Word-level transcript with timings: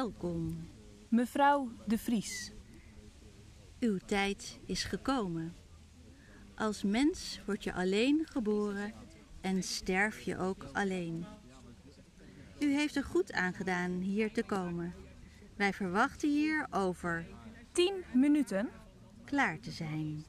Welkom. 0.00 0.68
Mevrouw 1.08 1.68
de 1.86 1.98
Vries. 1.98 2.52
Uw 3.80 3.98
tijd 4.06 4.58
is 4.66 4.84
gekomen. 4.84 5.54
Als 6.54 6.82
mens 6.82 7.40
word 7.46 7.64
je 7.64 7.72
alleen 7.72 8.26
geboren 8.30 8.92
en 9.40 9.62
sterf 9.62 10.20
je 10.20 10.38
ook 10.38 10.64
alleen. 10.72 11.26
U 12.60 12.72
heeft 12.72 12.96
er 12.96 13.04
goed 13.04 13.32
aan 13.32 13.52
gedaan 13.52 13.90
hier 13.90 14.32
te 14.32 14.42
komen. 14.42 14.94
Wij 15.56 15.72
verwachten 15.72 16.30
hier 16.30 16.66
over 16.70 17.26
10 17.72 18.04
minuten. 18.14 18.68
klaar 19.24 19.60
te 19.60 19.70
zijn. 19.70 20.24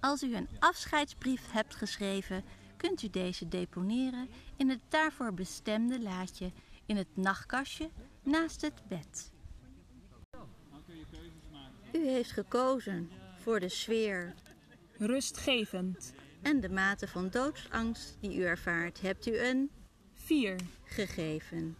Als 0.00 0.22
u 0.22 0.34
een 0.34 0.48
afscheidsbrief 0.58 1.50
hebt 1.50 1.74
geschreven, 1.74 2.44
kunt 2.76 3.02
u 3.02 3.10
deze 3.10 3.48
deponeren 3.48 4.28
in 4.56 4.68
het 4.68 4.80
daarvoor 4.88 5.34
bestemde 5.34 6.00
laadje 6.00 6.52
in 6.88 6.96
het 6.96 7.16
nachtkastje 7.16 7.90
naast 8.22 8.60
het 8.60 8.82
bed. 8.88 9.32
U 11.92 12.08
heeft 12.08 12.32
gekozen 12.32 13.10
voor 13.38 13.60
de 13.60 13.68
sfeer 13.68 14.34
Rustgevend. 14.98 16.12
en 16.42 16.60
de 16.60 16.68
mate 16.68 17.08
van 17.08 17.28
doodsangst 17.28 18.16
die 18.20 18.36
u 18.36 18.42
ervaart, 18.42 19.00
hebt 19.00 19.26
u 19.26 19.38
een 19.38 19.70
4. 20.14 20.56
gegeven. 20.84 21.76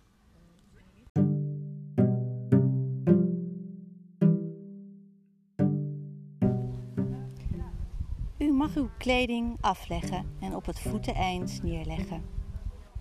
U 8.39 8.53
mag 8.53 8.77
uw 8.77 8.91
kleding 8.99 9.57
afleggen 9.61 10.37
en 10.41 10.55
op 10.55 10.67
het 10.67 10.81
voeteneind 10.81 11.63
neerleggen. 11.63 12.25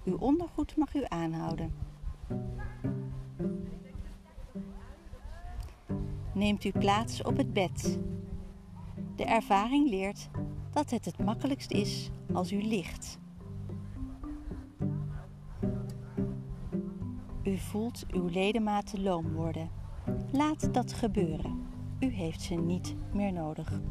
Uw 0.05 0.17
ondergoed 0.17 0.75
mag 0.75 0.95
u 0.95 1.03
aanhouden. 1.07 1.86
Neemt 6.33 6.63
u 6.63 6.71
plaats 6.71 7.21
op 7.21 7.37
het 7.37 7.53
bed. 7.53 7.99
De 9.15 9.25
ervaring 9.25 9.89
leert 9.89 10.29
dat 10.71 10.89
het 10.89 11.05
het 11.05 11.19
makkelijkst 11.19 11.71
is 11.71 12.09
als 12.33 12.51
u 12.51 12.61
ligt. 12.61 13.19
U 17.43 17.57
voelt 17.57 18.05
uw 18.11 18.27
ledematen 18.27 19.03
loom 19.03 19.33
worden. 19.33 19.69
Laat 20.31 20.73
dat 20.73 20.93
gebeuren. 20.93 21.67
U 21.99 22.07
heeft 22.07 22.41
ze 22.41 22.53
niet 22.53 22.95
meer 23.13 23.33
nodig. 23.33 23.81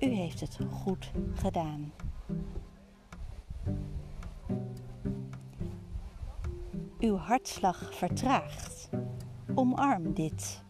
U 0.00 0.06
heeft 0.06 0.40
het 0.40 0.58
goed 0.70 1.10
gedaan. 1.34 1.92
Uw 7.00 7.16
hartslag 7.16 7.94
vertraagt. 7.94 8.88
Omarm 9.54 10.12
dit. 10.14 10.62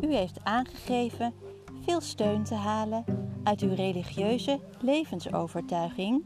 U 0.00 0.14
heeft 0.14 0.44
aangegeven 0.44 1.34
veel 1.82 2.00
steun 2.00 2.44
te 2.44 2.54
halen 2.54 3.04
uit 3.42 3.60
uw 3.60 3.74
religieuze 3.74 4.60
levensovertuiging 4.80 6.24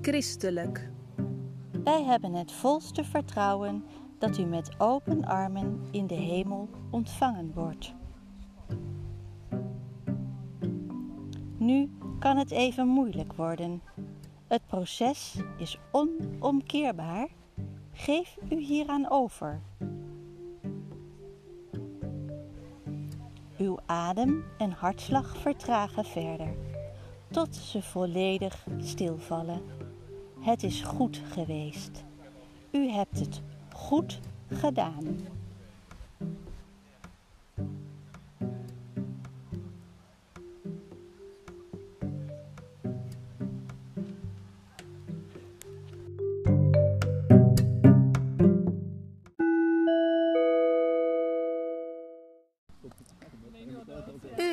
Christelijk. 0.00 0.90
wij 1.84 2.02
hebben 2.02 2.32
het 2.32 2.52
volste 2.52 3.04
vertrouwen 3.04 3.84
dat 4.18 4.38
u 4.38 4.44
met 4.44 4.80
open 4.80 5.24
armen 5.24 5.80
in 5.90 6.06
de 6.06 6.14
hemel 6.14 6.68
ontvangen 6.90 7.52
wordt. 7.54 7.94
Nu 11.56 11.90
kan 12.18 12.36
het 12.36 12.50
even 12.50 12.86
moeilijk 12.86 13.32
worden. 13.32 13.82
Het 14.46 14.66
proces 14.66 15.36
is 15.56 15.78
onomkeerbaar. 15.90 17.28
Geef 17.92 18.36
u 18.50 18.60
hieraan 18.60 19.10
over. 19.10 19.60
Uw 23.58 23.78
adem 23.86 24.44
en 24.58 24.70
hartslag 24.70 25.36
vertragen 25.36 26.04
verder, 26.04 26.54
tot 27.30 27.56
ze 27.56 27.82
volledig 27.82 28.66
stilvallen. 28.78 29.62
Het 30.40 30.62
is 30.62 30.82
goed 30.82 31.22
geweest. 31.32 32.04
U 32.70 32.88
hebt 32.88 33.18
het 33.18 33.42
goed 33.72 34.20
gedaan. 34.48 35.35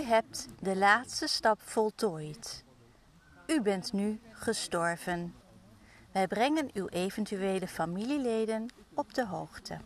U 0.03 0.05
hebt 0.05 0.47
de 0.59 0.75
laatste 0.75 1.27
stap 1.27 1.61
voltooid. 1.61 2.63
U 3.47 3.61
bent 3.61 3.93
nu 3.93 4.19
gestorven. 4.31 5.35
Wij 6.11 6.27
brengen 6.27 6.69
uw 6.73 6.87
eventuele 6.87 7.67
familieleden 7.67 8.73
op 8.93 9.13
de 9.13 9.25
hoogte. 9.25 9.77